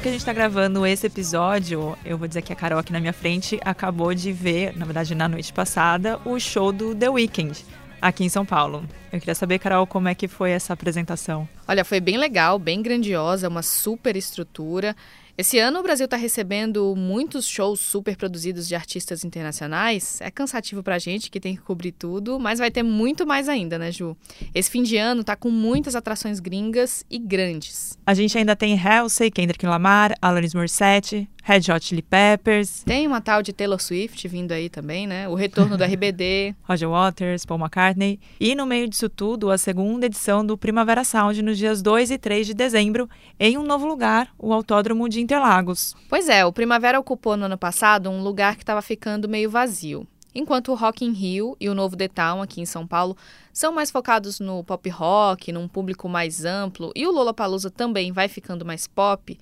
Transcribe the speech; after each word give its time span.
que 0.00 0.08
a 0.08 0.10
gente 0.10 0.20
está 0.20 0.32
gravando 0.32 0.86
esse 0.86 1.06
episódio, 1.06 1.98
eu 2.04 2.16
vou 2.16 2.26
dizer 2.26 2.40
que 2.40 2.52
a 2.52 2.56
Carol 2.56 2.78
aqui 2.78 2.92
na 2.92 3.00
minha 3.00 3.12
frente 3.12 3.60
acabou 3.64 4.14
de 4.14 4.32
ver, 4.32 4.76
na 4.76 4.84
verdade 4.84 5.14
na 5.14 5.28
noite 5.28 5.52
passada, 5.52 6.18
o 6.24 6.38
show 6.38 6.72
do 6.72 6.94
The 6.94 7.10
Weeknd 7.10 7.64
aqui 8.00 8.24
em 8.24 8.28
São 8.28 8.44
Paulo. 8.44 8.84
Eu 9.12 9.20
queria 9.20 9.34
saber, 9.34 9.58
Carol, 9.58 9.86
como 9.86 10.08
é 10.08 10.14
que 10.14 10.26
foi 10.26 10.50
essa 10.50 10.72
apresentação? 10.72 11.48
Olha, 11.66 11.84
foi 11.84 12.00
bem 12.00 12.16
legal, 12.16 12.58
bem 12.58 12.82
grandiosa, 12.82 13.48
uma 13.48 13.62
super 13.62 14.16
estrutura. 14.16 14.96
Esse 15.36 15.58
ano 15.58 15.78
o 15.80 15.82
Brasil 15.82 16.04
está 16.04 16.16
recebendo 16.16 16.94
muitos 16.94 17.46
shows 17.46 17.80
super 17.80 18.16
produzidos 18.16 18.68
de 18.68 18.74
artistas 18.74 19.24
internacionais. 19.24 20.20
É 20.20 20.30
cansativo 20.30 20.82
para 20.82 20.96
a 20.96 20.98
gente 20.98 21.30
que 21.30 21.40
tem 21.40 21.56
que 21.56 21.62
cobrir 21.62 21.92
tudo, 21.92 22.38
mas 22.38 22.58
vai 22.58 22.70
ter 22.70 22.82
muito 22.82 23.26
mais 23.26 23.48
ainda, 23.48 23.78
né, 23.78 23.90
Ju? 23.90 24.14
Esse 24.54 24.70
fim 24.70 24.82
de 24.82 24.98
ano 24.98 25.24
tá 25.24 25.34
com 25.34 25.48
muitas 25.48 25.96
atrações 25.96 26.38
gringas 26.38 27.02
e 27.10 27.18
grandes. 27.18 27.96
A 28.04 28.12
gente 28.12 28.36
ainda 28.36 28.54
tem 28.54 28.78
Halsey, 28.78 29.30
Kendrick 29.30 29.64
Lamar, 29.64 30.14
Alanis 30.20 30.52
Morissette, 30.52 31.26
Red 31.42 31.72
Hot 31.74 31.84
Chili 31.84 32.02
Peppers. 32.02 32.84
Tem 32.84 33.06
uma 33.06 33.20
tal 33.20 33.42
de 33.42 33.52
Taylor 33.52 33.80
Swift 33.80 34.28
vindo 34.28 34.52
aí 34.52 34.68
também, 34.68 35.06
né? 35.06 35.28
O 35.28 35.34
retorno 35.34 35.76
do 35.76 35.82
RBD. 35.84 36.54
Roger 36.62 36.88
Waters, 36.88 37.44
Paul 37.44 37.58
McCartney. 37.58 38.20
E 38.38 38.54
no 38.54 38.64
meio 38.64 38.86
disso 38.86 39.08
tudo, 39.08 39.50
a 39.50 39.58
segunda 39.58 40.06
edição 40.06 40.46
do 40.46 40.56
Primavera 40.56 41.02
Sound 41.02 41.42
nos 41.52 41.58
dias 41.58 41.82
2 41.82 42.10
e 42.10 42.18
3 42.18 42.46
de 42.46 42.54
dezembro, 42.54 43.08
em 43.38 43.58
um 43.58 43.62
novo 43.62 43.86
lugar, 43.86 44.32
o 44.38 44.54
Autódromo 44.54 45.06
de 45.06 45.20
Interlagos. 45.20 45.94
Pois 46.08 46.30
é, 46.30 46.46
o 46.46 46.52
Primavera 46.52 46.98
ocupou 46.98 47.36
no 47.36 47.44
ano 47.44 47.58
passado 47.58 48.08
um 48.08 48.22
lugar 48.22 48.56
que 48.56 48.62
estava 48.62 48.80
ficando 48.80 49.28
meio 49.28 49.50
vazio. 49.50 50.06
Enquanto 50.34 50.72
o 50.72 50.74
Rock 50.74 51.04
in 51.04 51.12
Rio 51.12 51.54
e 51.60 51.68
o 51.68 51.74
novo 51.74 51.94
The 51.94 52.08
Town 52.08 52.40
aqui 52.40 52.62
em 52.62 52.64
São 52.64 52.86
Paulo 52.86 53.14
são 53.52 53.70
mais 53.70 53.90
focados 53.90 54.40
no 54.40 54.64
pop 54.64 54.88
rock, 54.88 55.52
num 55.52 55.68
público 55.68 56.08
mais 56.08 56.42
amplo, 56.42 56.90
e 56.96 57.06
o 57.06 57.12
Lollapalooza 57.12 57.70
também 57.70 58.12
vai 58.12 58.28
ficando 58.28 58.64
mais 58.64 58.86
pop, 58.86 59.38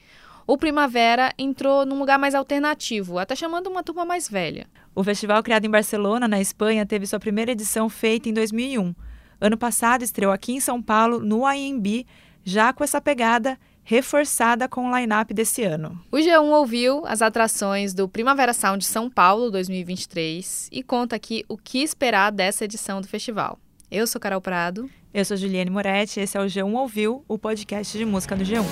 o 0.48 0.58
Primavera 0.58 1.32
entrou 1.38 1.86
num 1.86 2.00
lugar 2.00 2.18
mais 2.18 2.34
alternativo, 2.34 3.20
até 3.20 3.36
chamando 3.36 3.68
uma 3.68 3.84
turma 3.84 4.04
mais 4.04 4.28
velha. 4.28 4.66
O 4.96 5.04
festival, 5.04 5.44
criado 5.44 5.64
em 5.64 5.70
Barcelona, 5.70 6.26
na 6.26 6.40
Espanha, 6.40 6.84
teve 6.84 7.06
sua 7.06 7.20
primeira 7.20 7.52
edição 7.52 7.88
feita 7.88 8.28
em 8.28 8.32
2001. 8.32 8.92
Ano 9.40 9.56
passado, 9.56 10.02
estreou 10.02 10.32
aqui 10.32 10.52
em 10.52 10.60
São 10.60 10.82
Paulo, 10.82 11.20
no 11.20 11.46
AMB, 11.46 12.06
já 12.44 12.72
com 12.72 12.84
essa 12.84 13.00
pegada 13.00 13.58
reforçada 13.82 14.68
com 14.68 14.88
o 14.88 14.96
line-up 14.96 15.32
desse 15.32 15.64
ano. 15.64 15.98
O 16.12 16.16
G1 16.18 16.52
ouviu 16.52 17.02
as 17.06 17.22
atrações 17.22 17.94
do 17.94 18.08
Primavera 18.08 18.52
Sound 18.52 18.84
São 18.84 19.10
Paulo 19.10 19.50
2023 19.50 20.68
e 20.70 20.82
conta 20.82 21.16
aqui 21.16 21.44
o 21.48 21.56
que 21.56 21.82
esperar 21.82 22.30
dessa 22.30 22.64
edição 22.64 23.00
do 23.00 23.08
festival. 23.08 23.58
Eu 23.90 24.06
sou 24.06 24.20
Carol 24.20 24.40
Prado. 24.40 24.88
Eu 25.12 25.24
sou 25.24 25.36
Juliane 25.36 25.70
Moretti. 25.70 26.20
Esse 26.20 26.38
é 26.38 26.40
o 26.40 26.44
G1 26.44 26.72
Ouviu, 26.72 27.24
o 27.26 27.36
podcast 27.36 27.98
de 27.98 28.04
música 28.04 28.36
do 28.36 28.44
G1. 28.44 28.64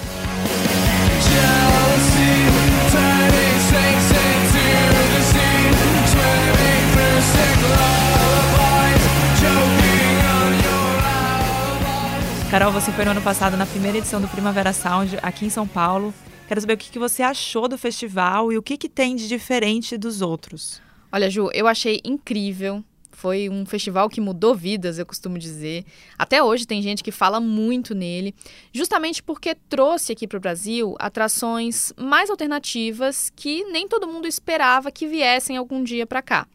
Carol, 12.50 12.72
você 12.72 12.90
foi 12.92 13.04
no 13.04 13.10
ano 13.10 13.20
passado 13.20 13.58
na 13.58 13.66
primeira 13.66 13.98
edição 13.98 14.22
do 14.22 14.26
Primavera 14.26 14.72
Sound 14.72 15.18
aqui 15.20 15.44
em 15.44 15.50
São 15.50 15.68
Paulo. 15.68 16.14
Quero 16.48 16.58
saber 16.58 16.72
o 16.72 16.76
que 16.78 16.98
você 16.98 17.22
achou 17.22 17.68
do 17.68 17.76
festival 17.76 18.50
e 18.50 18.56
o 18.56 18.62
que, 18.62 18.78
que 18.78 18.88
tem 18.88 19.14
de 19.14 19.28
diferente 19.28 19.98
dos 19.98 20.22
outros. 20.22 20.80
Olha, 21.12 21.28
Ju, 21.28 21.50
eu 21.52 21.68
achei 21.68 22.00
incrível. 22.02 22.82
Foi 23.12 23.50
um 23.50 23.66
festival 23.66 24.08
que 24.08 24.18
mudou 24.18 24.54
vidas, 24.54 24.98
eu 24.98 25.04
costumo 25.04 25.38
dizer. 25.38 25.84
Até 26.18 26.42
hoje 26.42 26.66
tem 26.66 26.80
gente 26.80 27.04
que 27.04 27.12
fala 27.12 27.38
muito 27.38 27.94
nele, 27.94 28.34
justamente 28.72 29.22
porque 29.22 29.54
trouxe 29.68 30.12
aqui 30.12 30.26
para 30.26 30.38
o 30.38 30.40
Brasil 30.40 30.96
atrações 30.98 31.92
mais 31.98 32.30
alternativas 32.30 33.30
que 33.36 33.62
nem 33.64 33.86
todo 33.86 34.08
mundo 34.08 34.26
esperava 34.26 34.90
que 34.90 35.06
viessem 35.06 35.58
algum 35.58 35.84
dia 35.84 36.06
para 36.06 36.22
cá. 36.22 36.46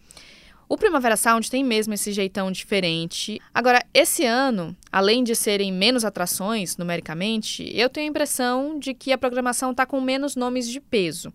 O 0.67 0.77
Primavera 0.77 1.17
Sound 1.17 1.49
tem 1.51 1.63
mesmo 1.63 1.93
esse 1.93 2.11
jeitão 2.11 2.51
diferente. 2.51 3.39
Agora, 3.53 3.85
esse 3.93 4.25
ano, 4.25 4.75
além 4.91 5.23
de 5.23 5.35
serem 5.35 5.71
menos 5.71 6.05
atrações 6.05 6.77
numericamente, 6.77 7.69
eu 7.75 7.89
tenho 7.89 8.07
a 8.07 8.09
impressão 8.09 8.79
de 8.79 8.93
que 8.93 9.11
a 9.11 9.17
programação 9.17 9.71
está 9.71 9.85
com 9.85 9.99
menos 9.99 10.35
nomes 10.35 10.67
de 10.69 10.79
peso. 10.79 11.33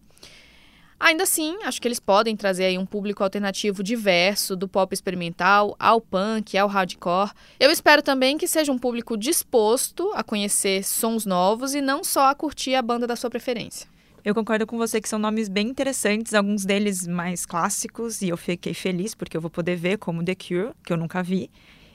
Ainda 1.00 1.22
assim, 1.22 1.56
acho 1.62 1.80
que 1.80 1.86
eles 1.86 2.00
podem 2.00 2.36
trazer 2.36 2.64
aí 2.64 2.76
um 2.76 2.84
público 2.84 3.22
alternativo 3.22 3.84
diverso, 3.84 4.56
do 4.56 4.66
pop 4.66 4.92
experimental 4.92 5.76
ao 5.78 6.00
punk, 6.00 6.58
ao 6.58 6.66
hardcore. 6.66 7.30
Eu 7.60 7.70
espero 7.70 8.02
também 8.02 8.36
que 8.36 8.48
seja 8.48 8.72
um 8.72 8.78
público 8.78 9.16
disposto 9.16 10.10
a 10.14 10.24
conhecer 10.24 10.82
sons 10.82 11.24
novos 11.24 11.72
e 11.72 11.80
não 11.80 12.02
só 12.02 12.26
a 12.26 12.34
curtir 12.34 12.74
a 12.74 12.82
banda 12.82 13.06
da 13.06 13.14
sua 13.14 13.30
preferência. 13.30 13.88
Eu 14.24 14.34
concordo 14.34 14.66
com 14.66 14.76
você 14.76 15.00
que 15.00 15.08
são 15.08 15.18
nomes 15.18 15.48
bem 15.48 15.68
interessantes, 15.68 16.34
alguns 16.34 16.64
deles 16.64 17.06
mais 17.06 17.46
clássicos, 17.46 18.20
e 18.20 18.28
eu 18.28 18.36
fiquei 18.36 18.74
feliz 18.74 19.14
porque 19.14 19.36
eu 19.36 19.40
vou 19.40 19.50
poder 19.50 19.76
ver, 19.76 19.96
como 19.98 20.24
The 20.24 20.34
Cure, 20.34 20.72
que 20.84 20.92
eu 20.92 20.96
nunca 20.96 21.22
vi. 21.22 21.50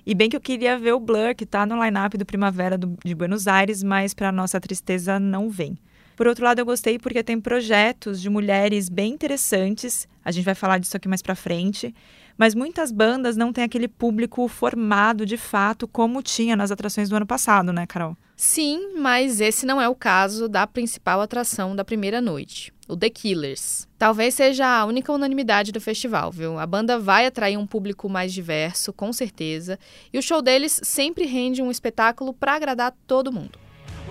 E 0.06 0.16
bem 0.16 0.29
que 0.29 0.35
eu 0.35 0.41
queria 0.41 0.78
ver 0.78 0.94
o 0.94 1.00
Blur, 1.00 1.35
que 1.35 1.44
está 1.44 1.66
no 1.66 1.81
line-up 1.83 2.17
do 2.17 2.25
Primavera 2.25 2.78
do, 2.78 2.97
de 3.03 3.13
Buenos 3.13 3.47
Aires, 3.47 3.83
mas 3.83 4.13
para 4.13 4.31
nossa 4.31 4.59
tristeza 4.59 5.19
não 5.19 5.50
vem. 5.50 5.78
Por 6.16 6.28
outro 6.28 6.45
lado, 6.45 6.59
eu 6.59 6.66
gostei 6.66 7.00
porque 7.00 7.23
tem 7.23 7.39
projetos 7.39 8.22
de 8.22 8.29
mulheres 8.29 8.88
bem 8.89 9.13
interessantes. 9.13 10.07
A 10.23 10.31
gente 10.31 10.45
vai 10.45 10.56
falar 10.56 10.78
disso 10.78 10.95
aqui 10.95 11.07
mais 11.07 11.22
para 11.22 11.35
frente. 11.35 11.94
Mas 12.38 12.56
muitas 12.56 12.91
bandas 12.91 13.38
não 13.38 13.53
têm 13.53 13.63
aquele 13.63 13.88
público 13.88 14.47
formado 14.47 15.25
de 15.25 15.38
fato 15.38 15.88
como 15.88 16.22
tinha 16.22 16.56
nas 16.56 16.72
atrações 16.72 17.09
do 17.09 17.16
ano 17.16 17.25
passado, 17.25 17.72
né, 17.72 17.85
Carol? 17.85 18.17
Sim, 18.35 18.94
mas 18.97 19.39
esse 19.39 19.66
não 19.66 19.81
é 19.81 19.88
o 19.88 19.95
caso 19.95 20.49
da 20.49 20.66
principal 20.66 21.21
atração 21.21 21.75
da 21.75 21.85
primeira 21.85 22.19
noite, 22.19 22.73
o 22.88 22.97
The 22.97 23.09
Killers. 23.09 23.88
Talvez 23.97 24.33
seja 24.33 24.66
a 24.66 24.85
única 24.85 25.11
unanimidade 25.11 25.71
do 25.71 25.79
festival, 25.79 26.31
viu? 26.31 26.57
A 26.57 26.66
banda 26.66 26.99
vai 26.99 27.25
atrair 27.25 27.57
um 27.57 27.67
público 27.67 28.09
mais 28.09 28.33
diverso, 28.33 28.91
com 28.91 29.13
certeza, 29.13 29.77
e 30.11 30.17
o 30.17 30.21
show 30.21 30.41
deles 30.41 30.79
sempre 30.83 31.25
rende 31.25 31.61
um 31.61 31.71
espetáculo 31.71 32.33
para 32.33 32.55
agradar 32.55 32.94
todo 33.07 33.31
mundo. 33.31 33.59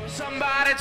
Somebody 0.08 0.74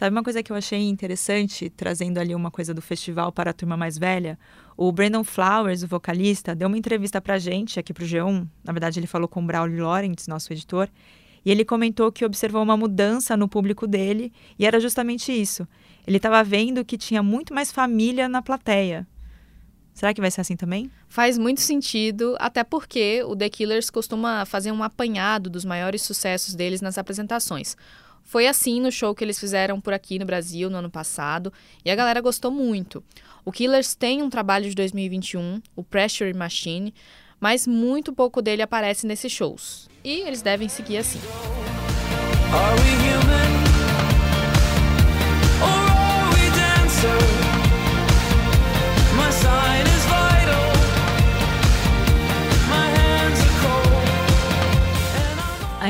Sabe 0.00 0.16
uma 0.16 0.22
coisa 0.22 0.42
que 0.42 0.50
eu 0.50 0.56
achei 0.56 0.88
interessante, 0.88 1.68
trazendo 1.68 2.16
ali 2.16 2.34
uma 2.34 2.50
coisa 2.50 2.72
do 2.72 2.80
festival 2.80 3.30
para 3.30 3.50
a 3.50 3.52
turma 3.52 3.76
mais 3.76 3.98
velha? 3.98 4.38
O 4.74 4.90
Brandon 4.90 5.22
Flowers, 5.22 5.82
o 5.82 5.86
vocalista, 5.86 6.54
deu 6.54 6.68
uma 6.68 6.78
entrevista 6.78 7.20
pra 7.20 7.38
gente 7.38 7.78
aqui 7.78 7.92
pro 7.92 8.06
G1. 8.06 8.48
Na 8.64 8.72
verdade, 8.72 8.98
ele 8.98 9.06
falou 9.06 9.28
com 9.28 9.42
o 9.42 9.46
Braulio 9.46 9.84
Lawrence, 9.84 10.26
nosso 10.26 10.50
editor, 10.54 10.88
e 11.44 11.50
ele 11.50 11.66
comentou 11.66 12.10
que 12.10 12.24
observou 12.24 12.62
uma 12.62 12.78
mudança 12.78 13.36
no 13.36 13.46
público 13.46 13.86
dele 13.86 14.32
e 14.58 14.64
era 14.64 14.80
justamente 14.80 15.38
isso. 15.38 15.68
Ele 16.06 16.16
estava 16.16 16.42
vendo 16.42 16.82
que 16.82 16.96
tinha 16.96 17.22
muito 17.22 17.52
mais 17.52 17.70
família 17.70 18.26
na 18.26 18.40
plateia. 18.40 19.06
Será 19.92 20.14
que 20.14 20.20
vai 20.22 20.30
ser 20.30 20.40
assim 20.40 20.56
também? 20.56 20.90
Faz 21.08 21.36
muito 21.36 21.60
sentido, 21.60 22.36
até 22.40 22.64
porque 22.64 23.22
o 23.24 23.36
The 23.36 23.50
Killers 23.50 23.90
costuma 23.90 24.46
fazer 24.46 24.72
um 24.72 24.82
apanhado 24.82 25.50
dos 25.50 25.66
maiores 25.66 26.00
sucessos 26.00 26.54
deles 26.54 26.80
nas 26.80 26.96
apresentações. 26.96 27.76
Foi 28.24 28.46
assim 28.46 28.80
no 28.80 28.92
show 28.92 29.14
que 29.14 29.24
eles 29.24 29.38
fizeram 29.38 29.80
por 29.80 29.92
aqui 29.92 30.18
no 30.18 30.24
Brasil 30.24 30.70
no 30.70 30.78
ano 30.78 30.90
passado 30.90 31.52
e 31.84 31.90
a 31.90 31.96
galera 31.96 32.20
gostou 32.20 32.50
muito. 32.50 33.02
O 33.44 33.50
Killers 33.50 33.94
tem 33.94 34.22
um 34.22 34.30
trabalho 34.30 34.68
de 34.68 34.74
2021, 34.74 35.60
o 35.74 35.82
Pressure 35.82 36.32
Machine, 36.34 36.94
mas 37.40 37.66
muito 37.66 38.12
pouco 38.12 38.42
dele 38.42 38.62
aparece 38.62 39.06
nesses 39.06 39.32
shows. 39.32 39.88
E 40.04 40.20
eles 40.20 40.42
devem 40.42 40.68
seguir 40.68 40.98
assim. 40.98 41.20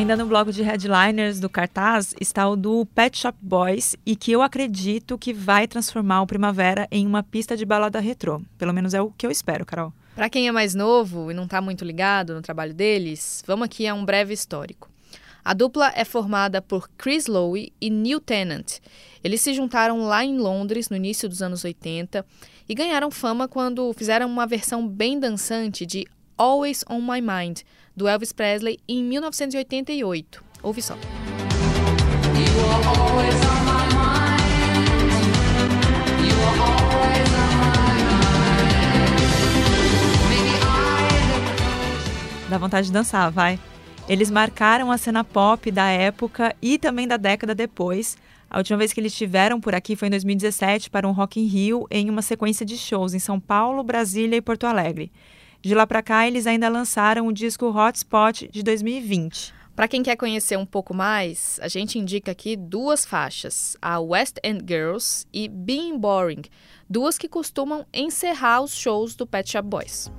Ainda 0.01 0.17
no 0.17 0.25
bloco 0.25 0.51
de 0.51 0.63
headliners 0.63 1.41
do 1.41 1.51
cartaz 1.51 2.15
está 2.19 2.49
o 2.49 2.57
do 2.57 2.87
Pet 2.87 3.19
Shop 3.19 3.37
Boys 3.39 3.95
e 4.07 4.17
que 4.17 4.33
eu 4.33 4.41
acredito 4.41 5.19
que 5.19 5.31
vai 5.31 5.69
transformar 5.69 6.23
o 6.23 6.27
Primavera 6.27 6.89
em 6.91 7.07
uma 7.07 7.23
pista 7.23 7.55
de 7.55 7.67
balada 7.67 8.01
retrô. 8.01 8.41
Pelo 8.57 8.73
menos 8.73 8.95
é 8.95 9.03
o 9.03 9.11
que 9.11 9.27
eu 9.27 9.31
espero, 9.31 9.67
Carol. 9.67 9.93
Para 10.15 10.31
quem 10.31 10.49
é 10.49 10.53
mais 10.53 10.75
novo 10.75 11.31
e 11.31 11.35
não 11.35 11.45
está 11.45 11.61
muito 11.61 11.85
ligado 11.85 12.33
no 12.33 12.41
trabalho 12.41 12.73
deles, 12.73 13.45
vamos 13.47 13.67
aqui 13.67 13.87
a 13.87 13.93
um 13.93 14.03
breve 14.03 14.33
histórico. 14.33 14.89
A 15.45 15.53
dupla 15.53 15.93
é 15.95 16.03
formada 16.03 16.63
por 16.63 16.89
Chris 16.97 17.27
Lowe 17.27 17.71
e 17.79 17.91
Neil 17.91 18.21
Tennant. 18.21 18.79
Eles 19.23 19.43
se 19.43 19.53
juntaram 19.53 20.01
lá 20.07 20.25
em 20.25 20.39
Londres 20.39 20.89
no 20.89 20.97
início 20.97 21.29
dos 21.29 21.43
anos 21.43 21.63
80 21.63 22.25
e 22.67 22.75
ganharam 22.75 23.11
fama 23.11 23.47
quando 23.47 23.93
fizeram 23.93 24.27
uma 24.29 24.47
versão 24.47 24.89
bem 24.89 25.21
dançante 25.21 25.85
de 25.85 26.07
Always 26.39 26.87
on 26.89 27.03
My 27.03 27.21
Mind, 27.21 27.61
do 28.01 28.09
Elvis 28.09 28.33
Presley 28.33 28.79
em 28.89 29.05
1988. 29.05 30.43
Ouve 30.63 30.81
só. 30.81 30.97
Dá 42.49 42.57
vontade 42.57 42.87
de 42.87 42.93
dançar, 42.93 43.31
vai. 43.31 43.61
Eles 44.09 44.31
marcaram 44.31 44.91
a 44.91 44.97
cena 44.97 45.23
pop 45.23 45.71
da 45.71 45.89
época 45.91 46.57
e 46.63 46.79
também 46.79 47.07
da 47.07 47.19
década 47.19 47.55
depois. 47.55 48.17
A 48.49 48.57
última 48.57 48.79
vez 48.79 48.95
que 48.95 48.99
eles 48.99 49.13
estiveram 49.13 49.61
por 49.61 49.75
aqui 49.75 49.95
foi 49.95 50.09
em 50.09 50.11
2017 50.11 50.89
para 50.89 51.07
um 51.07 51.13
Rock 51.13 51.39
in 51.39 51.45
Rio 51.45 51.87
em 51.91 52.09
uma 52.09 52.23
sequência 52.23 52.65
de 52.65 52.79
shows 52.79 53.13
em 53.13 53.19
São 53.19 53.39
Paulo, 53.39 53.85
Brasília 53.85 54.37
e 54.37 54.41
Porto 54.41 54.65
Alegre. 54.65 55.13
De 55.63 55.75
lá 55.75 55.87
para 55.87 56.03
cá, 56.03 56.27
eles 56.27 56.47
ainda 56.47 56.71
lançaram 56.71 57.27
o 57.27 57.33
disco 57.33 57.67
Hotspot 57.67 58.49
de 58.51 58.63
2020. 58.63 59.53
Para 59.77 59.87
quem 59.87 60.03
quer 60.03 60.17
conhecer 60.17 60.57
um 60.57 60.65
pouco 60.65 60.95
mais, 60.95 61.59
a 61.63 61.69
gente 61.69 61.99
indica 61.99 62.33
aqui 62.33 62.57
duas 62.57 63.05
faixas, 63.05 63.77
a 63.81 64.01
West 64.01 64.39
End 64.43 64.65
Girls 64.67 65.27
e 65.33 65.49
Being 65.49 65.99
Boring, 65.99 66.43
duas 66.89 67.19
que 67.19 67.29
costumam 67.29 67.85
encerrar 67.93 68.63
os 68.63 68.75
shows 68.75 69.15
do 69.15 69.27
Pet 69.27 69.51
Shop 69.51 69.69
Boys. 69.69 70.11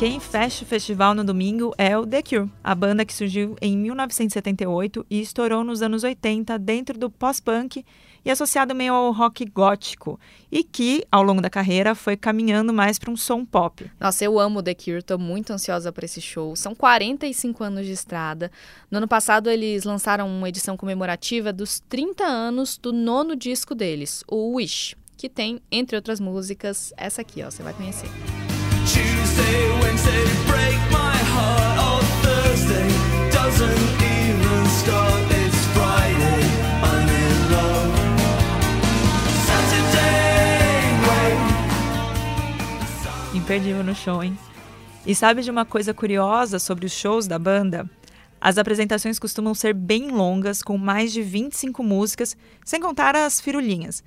Quem 0.00 0.18
fecha 0.18 0.64
o 0.64 0.66
festival 0.66 1.14
no 1.14 1.22
domingo 1.22 1.74
é 1.76 1.94
o 1.98 2.06
The 2.06 2.22
Cure, 2.22 2.50
a 2.64 2.74
banda 2.74 3.04
que 3.04 3.12
surgiu 3.12 3.54
em 3.60 3.76
1978 3.76 5.04
e 5.10 5.20
estourou 5.20 5.62
nos 5.62 5.82
anos 5.82 6.02
80 6.02 6.58
dentro 6.58 6.98
do 6.98 7.10
pós-punk 7.10 7.84
e 8.24 8.30
associado 8.30 8.74
meio 8.74 8.94
ao 8.94 9.12
rock 9.12 9.44
gótico, 9.44 10.18
e 10.50 10.64
que, 10.64 11.04
ao 11.12 11.22
longo 11.22 11.42
da 11.42 11.50
carreira, 11.50 11.94
foi 11.94 12.16
caminhando 12.16 12.72
mais 12.72 12.98
para 12.98 13.10
um 13.10 13.16
som 13.16 13.44
pop. 13.44 13.90
Nossa, 14.00 14.24
eu 14.24 14.40
amo 14.40 14.62
The 14.62 14.74
Cure, 14.74 15.00
estou 15.00 15.18
muito 15.18 15.52
ansiosa 15.52 15.92
para 15.92 16.06
esse 16.06 16.22
show. 16.22 16.56
São 16.56 16.74
45 16.74 17.62
anos 17.62 17.84
de 17.84 17.92
estrada. 17.92 18.50
No 18.90 18.96
ano 18.96 19.06
passado, 19.06 19.50
eles 19.50 19.84
lançaram 19.84 20.26
uma 20.26 20.48
edição 20.48 20.78
comemorativa 20.78 21.52
dos 21.52 21.78
30 21.78 22.24
anos 22.24 22.78
do 22.78 22.90
nono 22.90 23.36
disco 23.36 23.74
deles, 23.74 24.24
o 24.26 24.54
Wish, 24.54 24.96
que 25.18 25.28
tem, 25.28 25.60
entre 25.70 25.94
outras 25.94 26.20
músicas, 26.20 26.90
essa 26.96 27.20
aqui, 27.20 27.42
ó, 27.42 27.50
você 27.50 27.62
vai 27.62 27.74
conhecer. 27.74 28.08
Tuesday, 28.90 29.19
Oh. 43.32 43.36
Imperdível 43.36 43.82
no 43.82 43.94
show, 43.94 44.22
hein? 44.22 44.38
E 45.04 45.14
sabe 45.14 45.42
de 45.42 45.50
uma 45.50 45.64
coisa 45.64 45.92
curiosa 45.92 46.58
sobre 46.58 46.86
os 46.86 46.92
shows 46.92 47.26
da 47.26 47.38
banda? 47.38 47.88
As 48.40 48.58
apresentações 48.58 49.18
costumam 49.18 49.54
ser 49.54 49.74
bem 49.74 50.10
longas, 50.10 50.62
com 50.62 50.78
mais 50.78 51.12
de 51.12 51.20
25 51.20 51.82
músicas, 51.82 52.36
sem 52.64 52.80
contar 52.80 53.16
as 53.16 53.40
firulinhas. 53.40 54.04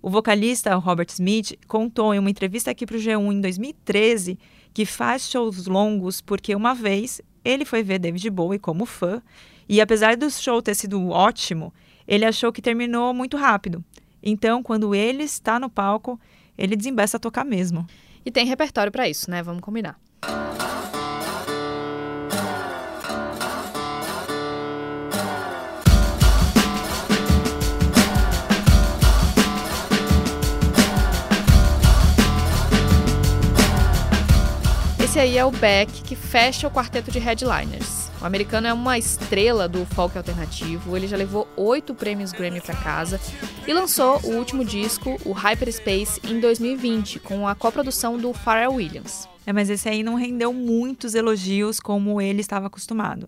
O 0.00 0.08
vocalista 0.08 0.74
Robert 0.76 1.08
Smith 1.10 1.58
contou 1.66 2.14
em 2.14 2.18
uma 2.18 2.30
entrevista 2.30 2.70
aqui 2.70 2.86
para 2.86 2.96
o 2.96 3.00
G1 3.00 3.32
em 3.32 3.40
2013 3.40 4.38
que 4.76 4.84
faz 4.84 5.30
shows 5.30 5.66
longos 5.66 6.20
porque 6.20 6.54
uma 6.54 6.74
vez 6.74 7.22
ele 7.42 7.64
foi 7.64 7.82
ver 7.82 7.98
David 7.98 8.28
Bowie 8.28 8.58
como 8.58 8.84
fã 8.84 9.22
e 9.66 9.80
apesar 9.80 10.18
do 10.18 10.30
show 10.30 10.60
ter 10.60 10.74
sido 10.74 11.08
ótimo, 11.08 11.72
ele 12.06 12.26
achou 12.26 12.52
que 12.52 12.60
terminou 12.60 13.14
muito 13.14 13.38
rápido. 13.38 13.82
Então, 14.22 14.62
quando 14.62 14.94
ele 14.94 15.22
está 15.22 15.58
no 15.58 15.70
palco, 15.70 16.20
ele 16.58 16.76
desembeça 16.76 17.16
a 17.16 17.20
tocar 17.20 17.42
mesmo. 17.42 17.86
E 18.22 18.30
tem 18.30 18.44
repertório 18.44 18.92
para 18.92 19.08
isso, 19.08 19.30
né? 19.30 19.42
Vamos 19.42 19.62
combinar. 19.62 19.98
Esse 35.16 35.22
aí 35.22 35.38
é 35.38 35.44
o 35.46 35.50
Beck, 35.50 36.02
que 36.02 36.14
fecha 36.14 36.68
o 36.68 36.70
quarteto 36.70 37.10
de 37.10 37.18
headliners. 37.18 38.10
O 38.20 38.26
americano 38.26 38.66
é 38.66 38.72
uma 38.74 38.98
estrela 38.98 39.66
do 39.66 39.86
folk 39.86 40.14
alternativo, 40.14 40.94
ele 40.94 41.08
já 41.08 41.16
levou 41.16 41.48
oito 41.56 41.94
prêmios 41.94 42.32
Grammy 42.32 42.60
para 42.60 42.74
casa 42.74 43.18
e 43.66 43.72
lançou 43.72 44.20
o 44.24 44.32
último 44.32 44.62
disco, 44.62 45.18
o 45.24 45.32
Hyperspace, 45.32 46.20
em 46.22 46.38
2020, 46.38 47.20
com 47.20 47.48
a 47.48 47.54
coprodução 47.54 48.18
do 48.18 48.34
Pharrell 48.34 48.74
Williams. 48.74 49.26
É, 49.46 49.54
mas 49.54 49.70
esse 49.70 49.88
aí 49.88 50.02
não 50.02 50.16
rendeu 50.16 50.52
muitos 50.52 51.14
elogios 51.14 51.80
como 51.80 52.20
ele 52.20 52.42
estava 52.42 52.66
acostumado. 52.66 53.26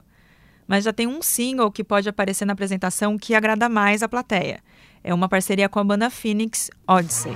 Mas 0.66 0.84
já 0.84 0.92
tem 0.92 1.06
um 1.06 1.22
single 1.22 1.72
que 1.72 1.82
pode 1.82 2.06
aparecer 2.06 2.44
na 2.44 2.52
apresentação 2.52 3.16
que 3.16 3.34
agrada 3.34 3.66
mais 3.66 4.02
a 4.02 4.08
plateia. 4.10 4.60
É 5.02 5.14
uma 5.14 5.26
parceria 5.26 5.70
com 5.70 5.78
a 5.78 5.84
banda 5.84 6.10
Phoenix, 6.10 6.70
Odyssey. 6.86 7.32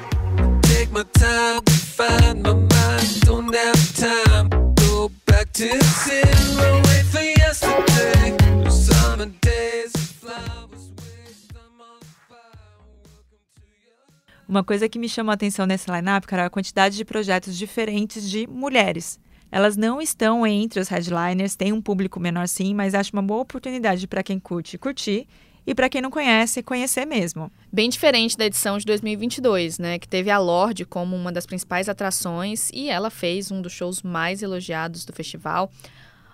Uma 14.49 14.65
coisa 14.65 14.89
que 14.89 14.99
me 14.99 15.09
chamou 15.09 15.31
a 15.31 15.35
atenção 15.35 15.67
nesse 15.67 15.89
line-up, 15.89 16.27
cara, 16.27 16.43
é 16.43 16.47
a 16.47 16.51
quantidade 16.51 16.97
de 16.97 17.05
projetos 17.05 17.57
diferentes 17.57 18.29
de 18.29 18.49
mulheres. 18.49 19.21
Elas 19.53 19.77
não 19.77 20.03
estão 20.03 20.45
entre 20.45 20.81
os 20.81 20.89
headliners, 20.89 21.55
tem 21.55 21.73
um 21.73 21.81
público 21.81 22.19
menor 22.19 22.49
sim, 22.49 22.75
mas 22.75 22.93
acho 22.93 23.13
uma 23.13 23.23
boa 23.23 23.43
oportunidade 23.43 24.09
para 24.09 24.23
quem 24.23 24.41
curte 24.41 24.77
curtir 24.77 25.29
e 25.67 25.75
para 25.75 25.89
quem 25.89 26.01
não 26.01 26.11
conhece, 26.11 26.63
conhecer 26.63 27.07
mesmo. 27.07 27.51
Bem 27.73 27.89
diferente 27.89 28.37
da 28.37 28.47
edição 28.47 28.79
de 28.79 28.85
2022, 28.85 29.79
né, 29.79 29.99
que 29.99 30.09
teve 30.09 30.31
a 30.31 30.39
Lorde 30.39 30.85
como 30.85 31.15
uma 31.15 31.33
das 31.33 31.47
principais 31.47 31.89
atrações 31.89 32.71
e 32.73 32.89
ela 32.89 33.11
fez 33.11 33.51
um 33.51 33.63
dos 33.63 33.73
shows 33.73 34.03
mais 34.03 34.43
elogiados 34.43 35.05
do 35.05 35.13
festival. 35.13 35.71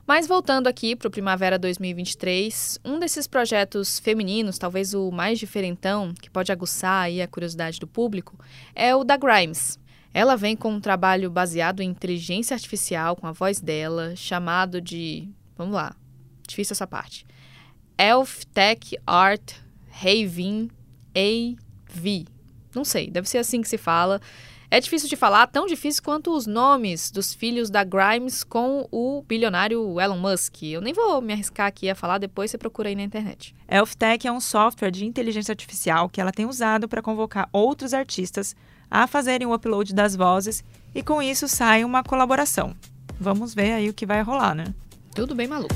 Mas 0.06 0.26
voltando 0.26 0.68
aqui 0.68 0.96
para 0.96 1.08
o 1.08 1.10
Primavera 1.10 1.58
2023, 1.58 2.78
um 2.82 2.98
desses 2.98 3.26
projetos 3.26 3.98
femininos, 3.98 4.56
talvez 4.56 4.94
o 4.94 5.10
mais 5.10 5.38
diferentão, 5.38 6.14
que 6.14 6.30
pode 6.30 6.50
aguçar 6.50 7.02
aí 7.02 7.20
a 7.20 7.28
curiosidade 7.28 7.78
do 7.78 7.86
público, 7.86 8.38
é 8.74 8.96
o 8.96 9.04
da 9.04 9.18
Grimes. 9.18 9.78
Ela 10.14 10.34
vem 10.34 10.56
com 10.56 10.72
um 10.72 10.80
trabalho 10.80 11.30
baseado 11.30 11.82
em 11.82 11.90
inteligência 11.90 12.54
artificial 12.54 13.16
com 13.16 13.26
a 13.26 13.32
voz 13.32 13.60
dela, 13.60 14.16
chamado 14.16 14.80
de, 14.80 15.28
vamos 15.58 15.74
lá, 15.74 15.94
difícil 16.46 16.72
essa 16.72 16.86
parte, 16.86 17.26
Elf 17.98 18.44
Tech 18.54 18.96
Art 19.04 19.54
Having 19.92 20.70
AV. 21.16 22.26
Não 22.72 22.84
sei, 22.84 23.10
deve 23.10 23.28
ser 23.28 23.38
assim 23.38 23.60
que 23.60 23.68
se 23.68 23.76
fala. 23.76 24.20
É 24.70 24.78
difícil 24.78 25.08
de 25.08 25.16
falar, 25.16 25.48
tão 25.48 25.66
difícil 25.66 26.02
quanto 26.02 26.30
os 26.30 26.46
nomes 26.46 27.10
dos 27.10 27.34
filhos 27.34 27.70
da 27.70 27.82
Grimes 27.82 28.44
com 28.44 28.86
o 28.92 29.24
bilionário 29.26 29.98
Elon 29.98 30.18
Musk. 30.18 30.62
Eu 30.62 30.80
nem 30.80 30.92
vou 30.92 31.20
me 31.20 31.32
arriscar 31.32 31.66
aqui 31.66 31.90
a 31.90 31.94
falar, 31.94 32.18
depois 32.18 32.50
você 32.50 32.58
procura 32.58 32.88
aí 32.88 32.94
na 32.94 33.02
internet. 33.02 33.52
ElfTech 33.66 34.28
é 34.28 34.30
um 34.30 34.40
software 34.40 34.92
de 34.92 35.04
inteligência 35.04 35.50
artificial 35.50 36.08
que 36.08 36.20
ela 36.20 36.30
tem 36.30 36.46
usado 36.46 36.86
para 36.86 37.02
convocar 37.02 37.48
outros 37.52 37.92
artistas 37.92 38.54
a 38.88 39.08
fazerem 39.08 39.46
o 39.46 39.54
upload 39.54 39.92
das 39.92 40.14
vozes 40.14 40.62
e 40.94 41.02
com 41.02 41.20
isso 41.20 41.48
sai 41.48 41.82
uma 41.82 42.04
colaboração. 42.04 42.76
Vamos 43.18 43.54
ver 43.54 43.72
aí 43.72 43.88
o 43.88 43.94
que 43.94 44.06
vai 44.06 44.22
rolar, 44.22 44.54
né? 44.54 44.72
Tudo 45.14 45.34
bem 45.34 45.48
maluco. 45.48 45.74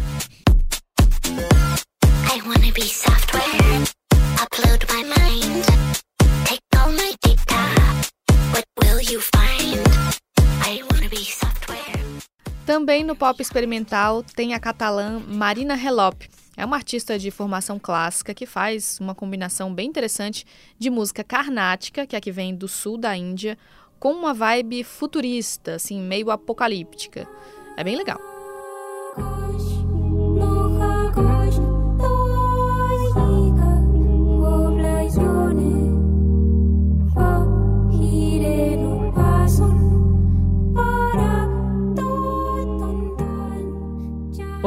Também 12.67 13.05
no 13.05 13.15
pop 13.15 13.41
experimental 13.41 14.25
tem 14.25 14.55
a 14.55 14.61
catalã 14.61 15.21
Marina 15.21 15.77
Helop. 15.77 16.23
É 16.57 16.65
uma 16.65 16.77
artista 16.77 17.17
de 17.17 17.31
formação 17.31 17.79
clássica 17.79 18.35
que 18.35 18.45
faz 18.45 18.99
uma 18.99 19.15
combinação 19.15 19.73
bem 19.73 19.89
interessante 19.89 20.45
de 20.77 20.91
música 20.91 21.23
carnática, 21.23 22.07
que 22.07 22.17
é 22.17 22.19
a 22.19 22.21
que 22.21 22.33
vem 22.33 22.57
do 22.57 22.67
sul 22.67 22.99
da 22.99 23.17
Índia, 23.17 23.57
com 24.01 24.13
uma 24.13 24.35
vibe 24.35 24.83
futurista, 24.83 25.77
assim, 25.77 26.01
meio 26.01 26.29
apocalíptica. 26.29 27.29
É 27.77 27.85
bem 27.85 27.95
legal. 27.97 28.32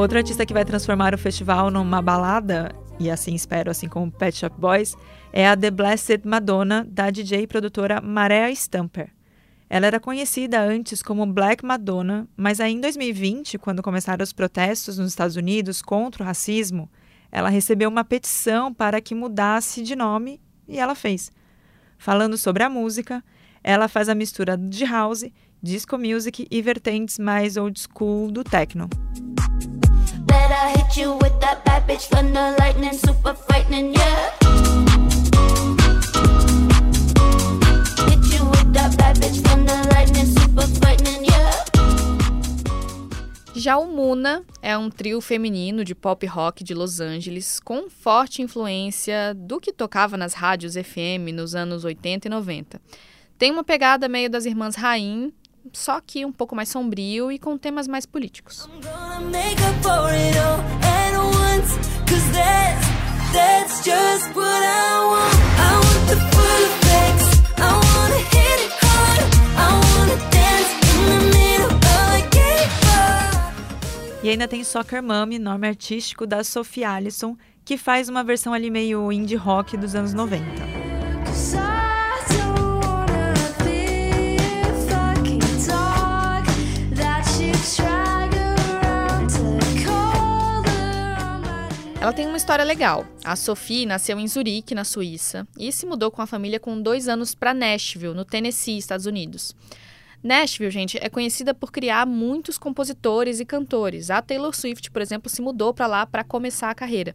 Outro 0.06 0.18
artista 0.18 0.46
que 0.46 0.54
vai 0.54 0.64
transformar 0.64 1.12
o 1.14 1.18
festival 1.18 1.68
numa 1.68 2.00
balada, 2.00 2.72
e 2.96 3.10
assim 3.10 3.34
espero, 3.34 3.72
assim 3.72 3.88
como 3.88 4.08
Pet 4.08 4.38
Shop 4.38 4.54
Boys, 4.56 4.94
é 5.32 5.48
a 5.48 5.56
The 5.56 5.68
Blessed 5.68 6.20
Madonna, 6.24 6.86
da 6.88 7.10
DJ 7.10 7.42
e 7.42 7.46
produtora 7.48 8.00
Marea 8.00 8.48
Stamper. 8.52 9.10
Ela 9.68 9.88
era 9.88 9.98
conhecida 9.98 10.62
antes 10.62 11.02
como 11.02 11.26
Black 11.26 11.66
Madonna, 11.66 12.28
mas 12.36 12.60
aí 12.60 12.74
em 12.74 12.80
2020, 12.80 13.58
quando 13.58 13.82
começaram 13.82 14.22
os 14.22 14.32
protestos 14.32 14.96
nos 14.96 15.08
Estados 15.08 15.34
Unidos 15.34 15.82
contra 15.82 16.22
o 16.22 16.26
racismo, 16.26 16.88
ela 17.32 17.48
recebeu 17.48 17.88
uma 17.88 18.04
petição 18.04 18.72
para 18.72 19.00
que 19.00 19.12
mudasse 19.12 19.82
de 19.82 19.96
nome 19.96 20.40
e 20.68 20.78
ela 20.78 20.94
fez. 20.94 21.32
Falando 21.98 22.38
sobre 22.38 22.62
a 22.62 22.70
música, 22.70 23.24
ela 23.60 23.88
faz 23.88 24.08
a 24.08 24.14
mistura 24.14 24.56
de 24.56 24.84
house, 24.84 25.24
disco 25.60 25.98
music 25.98 26.46
e 26.48 26.62
vertentes 26.62 27.18
mais 27.18 27.56
old 27.56 27.76
school 27.76 28.30
do 28.30 28.44
techno. 28.44 28.88
Já 43.66 43.78
o 43.78 43.86
Muna 43.86 44.44
é 44.62 44.78
um 44.78 44.88
trio 44.88 45.20
feminino 45.20 45.84
de 45.84 45.92
pop 45.92 46.24
rock 46.24 46.62
de 46.62 46.72
Los 46.72 47.00
Angeles 47.00 47.58
com 47.58 47.90
forte 47.90 48.40
influência 48.40 49.34
do 49.34 49.58
que 49.58 49.72
tocava 49.72 50.16
nas 50.16 50.34
rádios 50.34 50.74
FM 50.74 51.34
nos 51.34 51.54
anos 51.54 51.84
80 51.84 52.28
e 52.28 52.30
90. 52.30 52.80
Tem 53.36 53.50
uma 53.50 53.64
pegada 53.64 54.08
meio 54.08 54.30
das 54.30 54.46
irmãs 54.46 54.76
Rain, 54.76 55.32
só 55.72 56.00
que 56.00 56.24
um 56.24 56.32
pouco 56.32 56.54
mais 56.54 56.68
sombrio 56.68 57.30
e 57.30 57.38
com 57.38 57.56
temas 57.56 57.86
mais 57.86 58.06
políticos. 58.06 58.68
E 74.26 74.28
ainda 74.28 74.48
tem 74.48 74.64
Soccer 74.64 75.00
Mummy, 75.00 75.38
nome 75.38 75.68
artístico 75.68 76.26
da 76.26 76.42
Sophie 76.42 76.82
Allison, 76.82 77.36
que 77.64 77.78
faz 77.78 78.08
uma 78.08 78.24
versão 78.24 78.52
ali 78.52 78.72
meio 78.72 79.12
indie 79.12 79.36
rock 79.36 79.76
dos 79.76 79.94
anos 79.94 80.12
90. 80.12 80.42
Ela 92.06 92.12
tem 92.12 92.28
uma 92.28 92.36
história 92.36 92.64
legal. 92.64 93.04
A 93.24 93.34
Sophie 93.34 93.84
nasceu 93.84 94.16
em 94.20 94.28
Zurique, 94.28 94.76
na 94.76 94.84
Suíça, 94.84 95.44
e 95.58 95.72
se 95.72 95.84
mudou 95.84 96.08
com 96.08 96.22
a 96.22 96.26
família 96.26 96.60
com 96.60 96.80
dois 96.80 97.08
anos 97.08 97.34
para 97.34 97.52
Nashville, 97.52 98.14
no 98.14 98.24
Tennessee, 98.24 98.78
Estados 98.78 99.06
Unidos. 99.06 99.56
Nashville, 100.22 100.70
gente, 100.70 100.96
é 101.02 101.08
conhecida 101.08 101.52
por 101.52 101.72
criar 101.72 102.06
muitos 102.06 102.58
compositores 102.58 103.40
e 103.40 103.44
cantores. 103.44 104.08
A 104.08 104.22
Taylor 104.22 104.54
Swift, 104.54 104.88
por 104.92 105.02
exemplo, 105.02 105.28
se 105.28 105.42
mudou 105.42 105.74
para 105.74 105.88
lá 105.88 106.06
para 106.06 106.22
começar 106.22 106.70
a 106.70 106.76
carreira. 106.76 107.12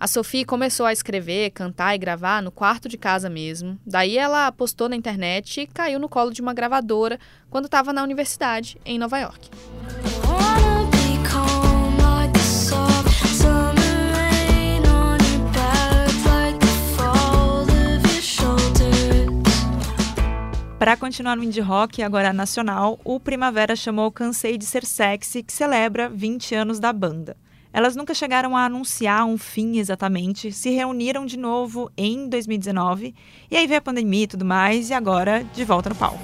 A 0.00 0.06
Sophie 0.06 0.46
começou 0.46 0.86
a 0.86 0.94
escrever, 0.94 1.50
cantar 1.50 1.94
e 1.94 1.98
gravar 1.98 2.42
no 2.42 2.50
quarto 2.50 2.88
de 2.88 2.96
casa 2.96 3.28
mesmo. 3.28 3.78
Daí 3.86 4.16
ela 4.16 4.50
postou 4.50 4.88
na 4.88 4.96
internet 4.96 5.60
e 5.60 5.66
caiu 5.66 5.98
no 5.98 6.08
colo 6.08 6.30
de 6.30 6.40
uma 6.40 6.54
gravadora 6.54 7.20
quando 7.50 7.66
estava 7.66 7.92
na 7.92 8.02
universidade 8.02 8.78
em 8.82 8.98
Nova 8.98 9.18
York. 9.18 9.50
Para 20.82 20.96
continuar 20.96 21.36
no 21.36 21.44
indie 21.44 21.60
rock, 21.60 22.02
agora 22.02 22.32
nacional, 22.32 22.98
o 23.04 23.20
Primavera 23.20 23.76
chamou 23.76 24.10
Cansei 24.10 24.58
de 24.58 24.66
Ser 24.66 24.84
Sexy, 24.84 25.40
que 25.44 25.52
celebra 25.52 26.08
20 26.08 26.56
anos 26.56 26.80
da 26.80 26.92
banda. 26.92 27.36
Elas 27.72 27.94
nunca 27.94 28.12
chegaram 28.12 28.56
a 28.56 28.64
anunciar 28.64 29.24
um 29.24 29.38
fim 29.38 29.78
exatamente, 29.78 30.50
se 30.50 30.70
reuniram 30.70 31.24
de 31.24 31.38
novo 31.38 31.88
em 31.96 32.28
2019, 32.28 33.14
e 33.48 33.56
aí 33.56 33.64
veio 33.68 33.78
a 33.78 33.80
pandemia 33.80 34.24
e 34.24 34.26
tudo 34.26 34.44
mais, 34.44 34.90
e 34.90 34.92
agora 34.92 35.44
de 35.54 35.64
volta 35.64 35.88
no 35.88 35.94
palco. 35.94 36.18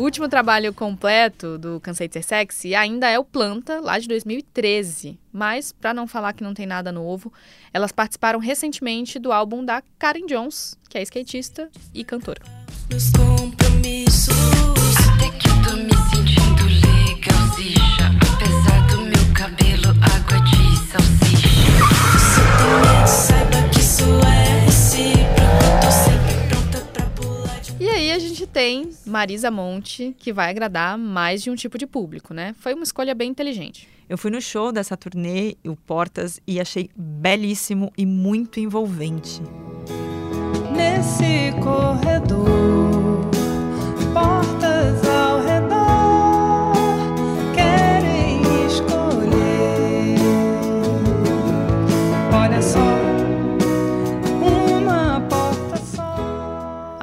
O 0.00 0.02
último 0.02 0.30
trabalho 0.30 0.72
completo 0.72 1.58
do 1.58 1.78
Cansei 1.78 2.08
de 2.08 2.14
Ser 2.14 2.22
Sexy 2.22 2.74
ainda 2.74 3.06
é 3.10 3.18
o 3.18 3.24
Planta, 3.24 3.80
lá 3.80 3.98
de 3.98 4.08
2013. 4.08 5.20
Mas, 5.30 5.72
para 5.72 5.92
não 5.92 6.06
falar 6.06 6.32
que 6.32 6.42
não 6.42 6.54
tem 6.54 6.64
nada 6.64 6.90
novo, 6.90 7.30
elas 7.70 7.92
participaram 7.92 8.38
recentemente 8.38 9.18
do 9.18 9.30
álbum 9.30 9.62
da 9.62 9.82
Karen 9.98 10.24
Jones, 10.24 10.74
que 10.88 10.96
é 10.96 11.02
skatista 11.02 11.68
e 11.92 12.02
cantora. 12.02 12.40
Marisa 29.10 29.50
Monte, 29.50 30.14
que 30.18 30.32
vai 30.32 30.50
agradar 30.50 30.96
mais 30.96 31.42
de 31.42 31.50
um 31.50 31.54
tipo 31.54 31.76
de 31.76 31.86
público, 31.86 32.32
né? 32.32 32.54
Foi 32.58 32.72
uma 32.72 32.84
escolha 32.84 33.14
bem 33.14 33.30
inteligente. 33.30 33.88
Eu 34.08 34.16
fui 34.16 34.30
no 34.30 34.40
show 34.40 34.72
dessa 34.72 34.96
turnê, 34.96 35.56
o 35.66 35.76
Portas, 35.76 36.40
e 36.46 36.60
achei 36.60 36.90
belíssimo 36.96 37.92
e 37.96 38.06
muito 38.06 38.58
envolvente. 38.58 39.42
Nesse 40.74 41.52
corredor, 41.62 43.28
portas 44.12 45.09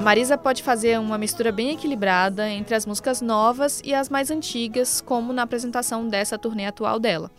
Marisa 0.08 0.38
pode 0.38 0.64
fazer 0.64 0.98
uma 0.98 1.18
mistura 1.18 1.52
bem 1.52 1.72
equilibrada 1.72 2.50
entre 2.50 2.74
as 2.74 2.86
músicas 2.86 3.22
novas 3.22 3.82
e 3.84 3.94
as 3.94 4.08
mais 4.08 4.32
antigas, 4.32 5.02
como 5.02 5.34
na 5.34 5.42
apresentação 5.42 6.08
dessa 6.08 6.38
turnê 6.38 6.66
atual 6.66 6.98
dela. 6.98 7.30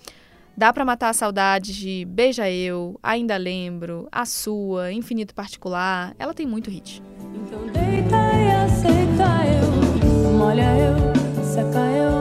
Dá 0.54 0.70
para 0.70 0.84
matar 0.84 1.08
a 1.08 1.14
saudade 1.14 1.75
de 1.75 2.04
Beija 2.04 2.50
Eu, 2.50 3.00
Ainda 3.02 3.38
Lembro, 3.38 4.06
A 4.12 4.26
Sua, 4.26 4.92
Infinito 4.92 5.34
Particular. 5.34 6.14
Ela 6.18 6.34
tem 6.34 6.46
muito 6.46 6.70
hit. 6.70 7.02
Então 7.34 7.66
deita 7.68 8.16
e 8.37 8.50
aceita 8.50 9.46
eu, 9.46 10.32
molha 10.34 10.76
eu, 10.76 11.42
seca 11.42 11.78
eu, 11.78 12.17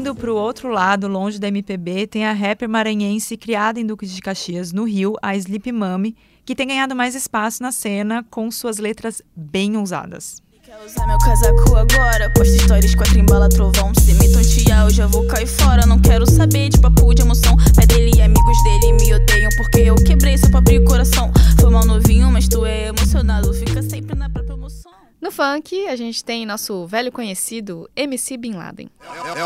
Indo 0.00 0.14
para 0.14 0.32
o 0.32 0.34
outro 0.34 0.70
lado, 0.70 1.06
longe 1.06 1.38
da 1.38 1.48
MPB, 1.48 2.06
tem 2.06 2.24
a 2.24 2.32
rapper 2.32 2.66
maranhense 2.66 3.36
criada 3.36 3.78
em 3.78 3.84
Duques 3.84 4.10
de 4.10 4.22
Caxias, 4.22 4.72
no 4.72 4.84
Rio, 4.84 5.14
a 5.20 5.36
Sleep 5.36 5.70
Mami, 5.70 6.16
que 6.42 6.54
tem 6.54 6.68
ganhado 6.68 6.96
mais 6.96 7.14
espaço 7.14 7.62
na 7.62 7.70
cena 7.70 8.24
com 8.30 8.50
suas 8.50 8.78
letras 8.78 9.20
bem 9.36 9.76
ousadas. 9.76 10.40
Quer 10.64 10.78
usar 10.86 11.06
meu 11.06 11.18
casaco 11.18 11.76
agora? 11.76 12.32
Posta 12.32 12.56
stories, 12.60 12.94
quatro 12.94 13.18
embala, 13.18 13.50
trovão. 13.50 13.92
Se 13.94 14.14
me 14.14 14.32
tontear, 14.32 14.86
eu 14.86 14.90
já 14.90 15.06
vou 15.06 15.26
cair 15.26 15.46
fora. 15.46 15.84
Não 15.84 15.98
quero 15.98 16.24
saber 16.24 16.70
de 16.70 16.80
papo 16.80 17.12
de 17.12 17.20
emoção. 17.20 17.54
Pai 17.76 17.86
dele 17.86 18.12
e 18.16 18.22
amigos 18.22 18.56
dele 18.64 18.94
me 18.94 19.12
odeiam 19.12 19.50
Porque 19.58 19.80
eu 19.80 19.96
quebrei 19.96 20.38
seu 20.38 20.50
pobre 20.50 20.82
coração. 20.82 21.30
Foi 21.60 21.68
mal 21.68 21.84
novinho, 21.84 22.32
mas 22.32 22.48
tu 22.48 22.64
é 22.64 22.88
emocionado. 22.88 23.52
Fica 23.52 23.82
sempre 23.82 24.16
na 24.16 24.30
própria 24.30 24.54
emoção 24.54 24.99
no 25.20 25.30
funk, 25.30 25.86
a 25.86 25.96
gente 25.96 26.24
tem 26.24 26.46
nosso 26.46 26.86
velho 26.86 27.12
conhecido 27.12 27.88
MC 27.94 28.36
Bin 28.36 28.54
Laden. 28.54 28.88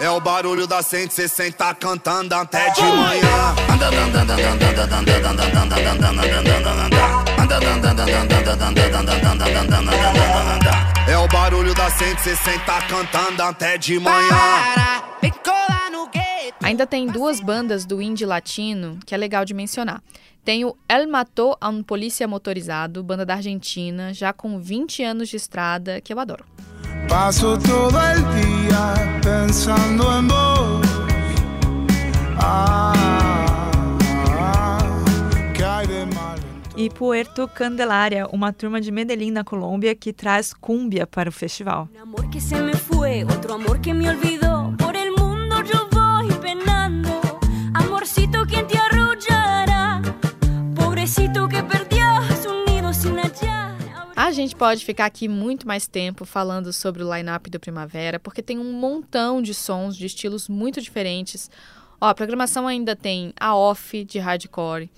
É, 0.01 0.05
é 0.05 0.11
o 0.11 0.21
barulho 0.21 0.67
da 0.67 0.83
160 0.83 1.75
cantando 1.75 2.35
até 2.35 2.71
de 2.71 2.83
manhã. 2.83 3.55
É 11.09 11.19
o 11.19 11.29
barulho 11.29 11.75
da 11.75 11.91
160 11.91 12.83
cantando 12.89 13.43
até 13.43 13.77
de 13.77 13.99
manhã. 13.99 15.04
Ainda 16.65 16.87
tem 16.87 17.07
duas 17.07 17.41
bandas 17.41 17.85
do 17.85 18.01
indie 18.01 18.25
latino 18.25 18.99
que 19.05 19.15
é 19.15 19.19
legal 19.19 19.45
de 19.45 19.53
mencionar. 19.53 20.03
Tem 20.43 20.65
o 20.65 20.75
El 20.89 21.07
Matou 21.07 21.55
a 21.61 21.69
um 21.69 21.83
Polícia 21.83 22.27
Motorizado, 22.27 23.03
banda 23.05 23.27
da 23.27 23.35
Argentina, 23.35 24.15
já 24.15 24.33
com 24.33 24.59
20 24.59 25.05
anos 25.05 25.29
de 25.29 25.37
estrada, 25.37 26.01
que 26.01 26.11
eu 26.11 26.19
adoro. 26.19 26.43
Passo 27.07 27.59
todo 27.59 27.99
el 27.99 28.23
dia 28.33 28.95
pensando 29.23 30.05
vos. 30.05 30.89
Ah, 32.41 32.95
ah, 34.39 34.79
ah, 34.81 34.95
e 36.77 36.91
Puerto 36.91 37.47
Candelaria, 37.47 38.27
uma 38.33 38.53
turma 38.53 38.81
de 38.81 38.91
Medellín, 38.91 39.31
na 39.31 39.45
Colômbia, 39.45 39.95
que 39.95 40.13
traz 40.13 40.53
cúmbia 40.53 41.07
para 41.07 41.29
o 41.29 41.33
festival. 41.33 41.89
Um 41.95 42.03
amor 42.03 42.29
que 42.31 42.41
se 42.41 42.57
me 42.57 42.75
foi, 42.75 43.23
outro 43.23 43.53
amor 43.53 43.79
que 43.79 43.95
me 43.95 44.09
olvidou, 44.09 44.44
A 54.25 54.33
gente 54.33 54.57
pode 54.57 54.87
ficar 54.87 55.05
aqui 55.05 55.29
muito 55.29 55.69
mais 55.69 55.87
tempo 55.87 56.25
falando 56.25 56.73
sobre 56.73 57.05
o 57.05 57.15
line-up 57.15 57.51
do 57.51 57.61
Primavera, 57.61 58.19
porque 58.19 58.41
tem 58.41 58.59
um 58.59 58.73
montão 58.73 59.43
de 59.43 59.53
sons 59.53 59.95
de 59.95 60.07
estilos 60.07 60.49
muito 60.49 60.81
diferentes. 60.81 61.51
Ó, 62.01 62.07
a 62.07 62.15
programação 62.15 62.67
ainda 62.67 62.97
tem 62.97 63.35
a 63.39 63.55
Off 63.55 64.03
de 64.03 64.19
hardcore, 64.19 64.89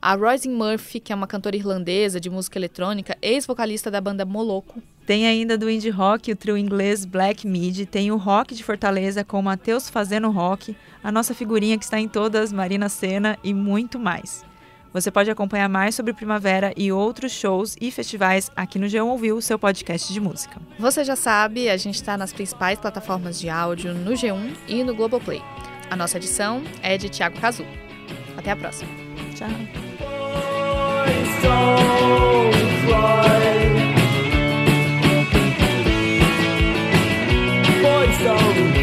a 0.00 0.14
Roisin 0.14 0.52
Murphy, 0.52 1.00
que 1.00 1.12
é 1.12 1.16
uma 1.16 1.26
cantora 1.26 1.56
irlandesa 1.56 2.20
de 2.20 2.30
música 2.30 2.60
eletrônica, 2.60 3.18
ex-vocalista 3.20 3.90
da 3.90 4.00
banda 4.00 4.24
Moloco. 4.24 4.80
Tem 5.04 5.26
ainda 5.26 5.58
do 5.58 5.68
indie 5.68 5.90
rock 5.90 6.30
o 6.30 6.36
trio 6.36 6.56
inglês 6.56 7.04
Black 7.04 7.44
Mid, 7.44 7.86
tem 7.86 8.12
o 8.12 8.16
rock 8.16 8.54
de 8.54 8.62
Fortaleza 8.62 9.24
com 9.24 9.40
o 9.40 9.42
Matheus 9.42 9.90
fazendo 9.90 10.30
rock, 10.30 10.76
a 11.02 11.10
nossa 11.10 11.34
figurinha 11.34 11.76
que 11.76 11.82
está 11.82 11.98
em 11.98 12.06
todas, 12.06 12.52
Marina 12.52 12.88
Senna 12.88 13.36
e 13.42 13.52
muito 13.52 13.98
mais. 13.98 14.44
Você 14.92 15.10
pode 15.10 15.30
acompanhar 15.30 15.68
mais 15.68 15.94
sobre 15.94 16.12
Primavera 16.12 16.72
e 16.76 16.90
outros 16.90 17.32
shows 17.32 17.76
e 17.80 17.90
festivais 17.90 18.50
aqui 18.56 18.78
no 18.78 18.86
G1 18.86 19.04
Ouviu, 19.04 19.40
seu 19.40 19.58
podcast 19.58 20.12
de 20.12 20.20
música. 20.20 20.60
Você 20.78 21.04
já 21.04 21.16
sabe, 21.16 21.68
a 21.68 21.76
gente 21.76 21.96
está 21.96 22.16
nas 22.16 22.32
principais 22.32 22.78
plataformas 22.78 23.38
de 23.38 23.48
áudio, 23.48 23.94
no 23.94 24.12
G1 24.12 24.54
e 24.68 24.82
no 24.82 24.94
Globoplay. 24.94 25.42
A 25.90 25.96
nossa 25.96 26.16
edição 26.16 26.62
é 26.82 26.96
de 26.96 27.08
Tiago 27.08 27.38
Cazu. 27.40 27.64
Até 28.36 28.50
a 28.50 28.56
próxima. 28.56 28.90
Tchau. 29.34 29.48
Boys 37.82 38.18
don't 38.18 38.75